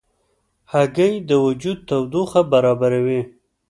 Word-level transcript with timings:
هګۍ 0.71 1.13
د 1.29 1.31
وجود 1.45 1.77
تودوخه 1.87 2.41
برابروي. 2.51 3.21